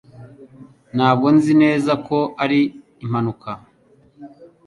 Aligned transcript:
Ntabwo 0.95 1.27
nzi 1.35 1.53
neza 1.63 1.91
ko 2.07 2.17
ari 2.43 2.59
impanuka 3.03 3.51